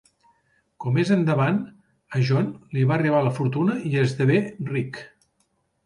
[0.85, 1.59] Com més endavant
[2.19, 4.43] a John li arriba la fortuna i esdevé
[4.77, 5.05] ric.